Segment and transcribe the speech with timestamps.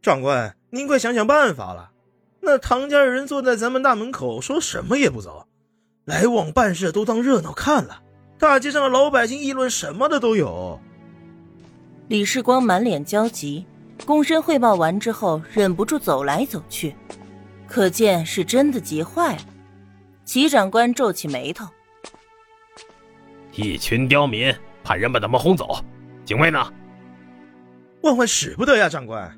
[0.00, 1.90] 长官，您快想想办法了。
[2.40, 5.46] 那唐家人坐在咱们大门口，说什么也不走，
[6.04, 8.00] 来往办事都当热闹看了。
[8.38, 10.80] 大街上的老百姓议论什么的都有。
[12.06, 13.66] 李世光满脸焦急，
[14.06, 16.94] 躬身汇报完之后，忍不住走来走去，
[17.66, 19.42] 可见是真的急坏了。
[20.24, 21.66] 齐长官皱起眉头
[23.52, 24.54] ：“一群刁民，
[24.84, 25.84] 派人把他们轰走，
[26.24, 26.72] 警卫呢？”
[28.02, 29.36] 万万使不得呀，长官！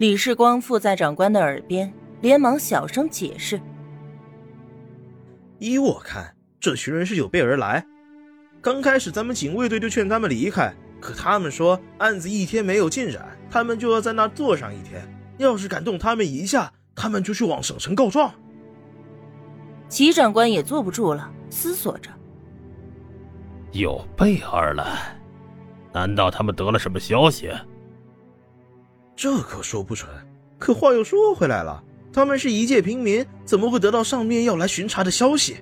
[0.00, 3.60] 李世光附在长官的耳边，连忙小声解释
[5.60, 7.84] ：“依我看，这群人是有备而来。
[8.62, 15.06] 刚开始咱们警卫队就劝他们离开，可他们说案子一天没有进展，他们就要在那坐上一天。
[15.36, 18.32] 要是敢动他们一下，他们就去往省城告状。”
[19.90, 22.10] 齐长官也坐不住了，思索着
[23.72, 25.20] ：“有备而来。”
[25.92, 27.50] 难道他们得了什么消息？
[29.20, 30.08] 这可说不准。
[30.58, 35.58] 可话又说回来了，他们是一介平民，怎么会得到上面要来巡查的消息？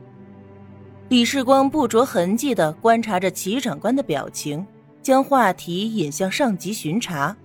[1.09, 4.65] 李世光不着痕迹的观察着齐长官的表情，
[5.03, 7.37] 将话题引向上级巡查。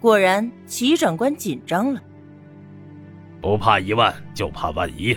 [0.00, 2.02] 果然，齐长官紧张了。
[3.40, 5.16] 不怕一万，就怕万一。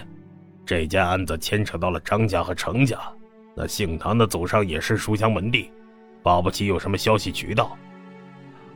[0.67, 3.00] 这件案子牵扯到了张家和程家，
[3.56, 5.72] 那姓唐的祖上也是书香门第。
[6.22, 7.76] 保不齐有什么消息渠道，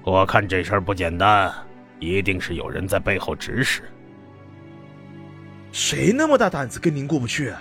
[0.04, 1.54] 我看这事儿不简单，
[2.00, 3.84] 一定是有人在背后指使。
[5.72, 7.54] 谁那么大胆子跟您过不去？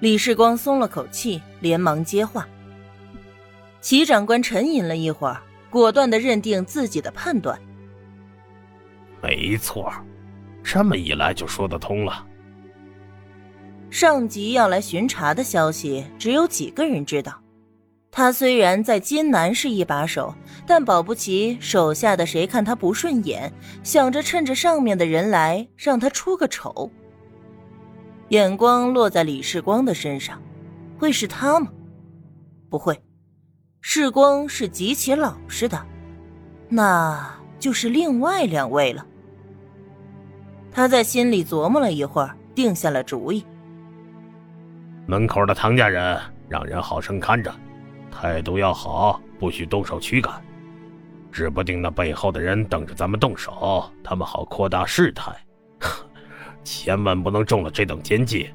[0.00, 2.46] 李世光松了口气，连忙接话。
[3.80, 5.40] 齐长官沉吟了一会儿，
[5.70, 7.58] 果断的认定自己的判断。
[9.22, 9.92] 没错，
[10.62, 12.26] 这么一来就说得通了。
[13.88, 17.40] 上级要来巡查的消息，只有几个人知道。
[18.10, 20.34] 他虽然在金南是一把手，
[20.66, 26.90] 但保不齐手下的谁看他不顺眼，想着趁着上面的人来让他出个丑。
[28.30, 30.40] 眼光落在李世光的身上，
[30.98, 31.70] 会是他吗？
[32.70, 32.98] 不会，
[33.80, 35.80] 世光是极其老实的，
[36.68, 39.06] 那就是另外两位了。
[40.72, 43.44] 他在心里琢磨了一会儿，定下了主意。
[45.06, 46.18] 门口的唐家人，
[46.48, 47.54] 让人好生看着。
[48.16, 50.42] 态度要好，不许动手驱赶，
[51.30, 55.36] 指不定那背后的人等着咱们动手，他们好扩大事态，
[56.64, 58.48] 千万不能中了这等奸计。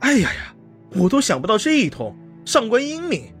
[0.00, 0.54] 哎呀呀，
[0.96, 2.12] 我都想不到这一通，
[2.44, 3.32] 上官英明。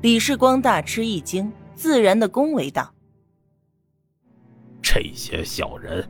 [0.00, 2.94] 李世光大吃一惊，自然的恭维道
[4.80, 6.08] ：“这些小人，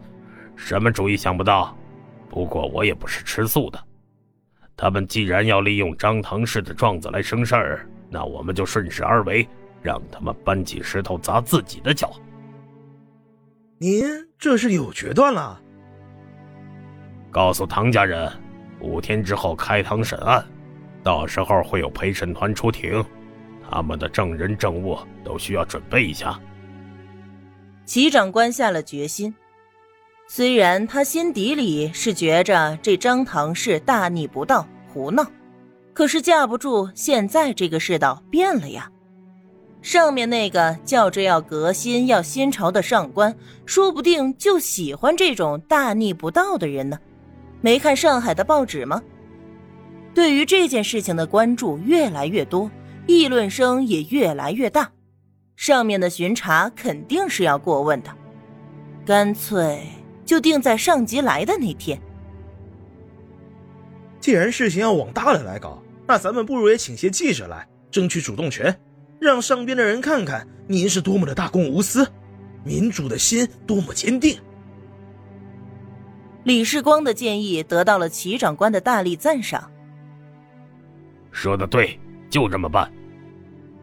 [0.57, 1.75] 什么主意想不到？
[2.29, 3.83] 不过我也不是吃素的。”
[4.81, 9.47] 他们既然要利用张唐氏的状子来生事儿，那我们就顺势而为，
[9.83, 12.13] 让他们搬起石头砸自己的脚。
[13.77, 14.07] 您
[14.39, 15.61] 这是有决断了？
[17.33, 18.31] 告诉唐家人，
[18.81, 20.47] 五天之后开堂审案，
[21.03, 23.05] 到时候会有陪审团出庭，
[23.69, 26.39] 他们的证人证物都需要准备一下。
[27.85, 29.35] 齐长官下了决心。
[30.31, 35.27] 虽然他心底里是觉着这张唐氏大逆不道、胡闹，
[35.95, 38.91] 可是架不住现在这个世道变了呀。
[39.81, 43.35] 上面那个叫着要革新、要新朝的上官，
[43.65, 46.99] 说不定就喜欢这种大逆不道的人呢。
[47.63, 49.03] 没看上海的报纸吗？
[50.13, 52.71] 对于这件事情的关注越来越多，
[53.07, 54.91] 议论声也越来越大。
[55.57, 58.11] 上面的巡查肯定是要过问的，
[59.07, 59.81] 干脆。
[60.29, 61.99] 就定在上级来的那天。
[64.21, 68.79] 既然事情要往大了来搞，那咱们不如也请些记者来，争取主动权，
[69.19, 72.07] 让上边的人看看您是多么的大公无私，
[72.63, 74.39] 民主的心多么坚定。
[76.45, 79.71] 李世光的建议得到了齐长官的大力赞赏。
[81.33, 82.93] 说的对，就这么办。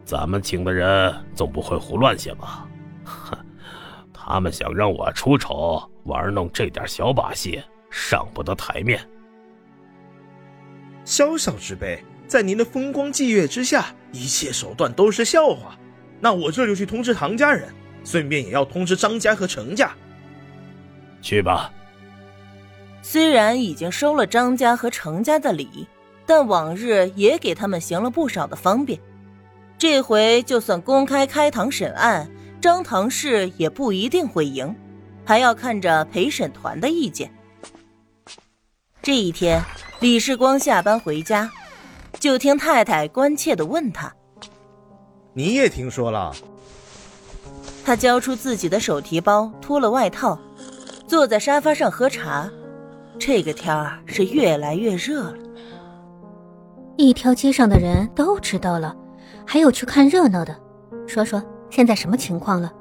[0.04, 2.68] 咱们请的人总不会胡乱些吧？
[3.02, 3.36] 哼。
[4.28, 9.00] 他们想让我出丑玩弄这点小把戏，上不得台面。
[11.04, 15.78] 小小之辈，在您的风光霁月之下，一切手段都是笑话。
[16.18, 17.68] 那我这就去通知唐家人，
[18.02, 19.92] 顺便也要通知张家和程家。
[21.22, 21.72] 去吧。
[23.02, 25.86] 虽然已经收了张家和程家的礼，
[26.26, 28.98] 但往日也给他们行了不少的方便。
[29.78, 32.28] 这回就算公开开堂审案。
[32.66, 34.74] 张唐氏也不一定会赢，
[35.24, 37.32] 还要看着陪审团的意见。
[39.00, 39.62] 这一天，
[40.00, 41.48] 李世光下班回家，
[42.18, 44.12] 就听太太关切的问他
[45.32, 46.34] ：“你也听说了？”
[47.86, 50.36] 他交出自己的手提包，脱了外套，
[51.06, 52.50] 坐在沙发上喝茶。
[53.16, 55.38] 这个天儿是越来越热了。
[56.96, 58.96] 一条街上的人都知道了，
[59.46, 60.60] 还有去看热闹的。
[61.06, 61.40] 说说
[61.70, 62.72] 现在什么情况了？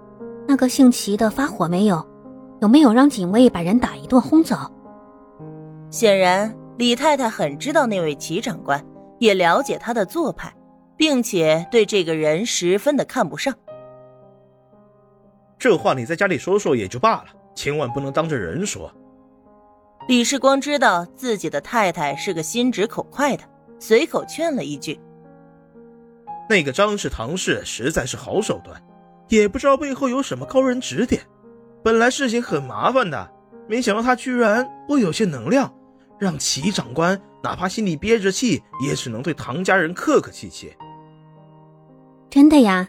[0.48, 2.06] 那个姓齐的发火没有？
[2.62, 4.56] 有没有让警卫把人打一顿轰走？
[5.90, 8.84] 显然，李太太很知道那位齐长官，
[9.20, 10.54] 也了解他的做派，
[10.96, 13.54] 并且对这个人十分的看不上。
[15.58, 18.92] 这话你在家里说说也就罢了，千万不能当着人说。
[20.08, 23.44] 李世光知道自己的太太是个心直口快的，
[23.80, 25.00] 随口劝了一句
[26.50, 28.82] ：“那个张氏、唐氏实在是好手段，
[29.30, 31.22] 也不知道背后有什么高人指点。
[31.84, 33.32] 本来事情很麻烦的，
[33.68, 35.74] 没想到他居然会有些能量，
[36.20, 40.76] 让齐长官哪怕心里憋着气，也只能对唐家人客客气气。”
[42.30, 42.88] 真的呀，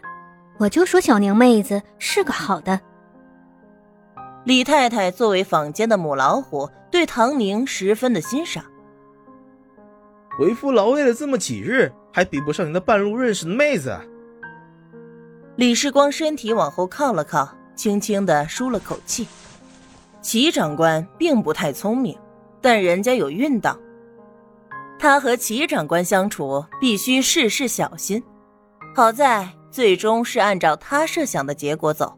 [0.59, 2.79] 我就说小宁妹子是个好的。
[4.45, 8.63] 李太太作为坊间的母老虎，对唐宁十分的欣赏。
[10.39, 13.95] 为夫劳累了这么几日，还比不上你那半路认识的妹子。
[15.55, 19.27] 李世光身体往后靠了靠，轻轻的舒了口气。
[20.19, 22.17] 齐长官并不太聪明，
[22.59, 23.77] 但人家有运道。
[24.97, 28.23] 他和齐长官相处必须事事小心。
[28.95, 32.17] 好在最终是按照他设想的结果走。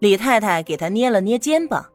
[0.00, 1.86] 李太太给他捏了捏肩膀，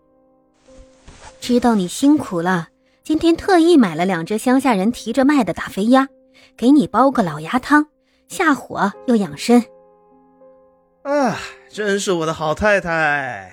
[1.41, 2.69] 知道你辛苦了，
[3.03, 6.07] 今天特意买了两只乡下人提着卖的大肥鸭，
[6.55, 7.88] 给你煲个老鸭汤，
[8.27, 9.63] 下火又养身。
[11.03, 11.38] 啊，
[11.69, 13.51] 真是我的好太太！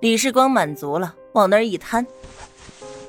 [0.00, 2.06] 李世光满足了，往那儿一瘫。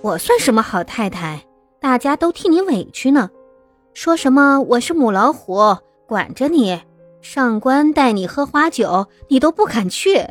[0.02, 1.46] 我算什么好太太？
[1.80, 3.30] 大家都替你委屈呢，
[3.94, 5.78] 说什么我是母老虎，
[6.08, 6.82] 管着你。
[7.22, 10.28] 上官带你喝花酒，你都不肯去。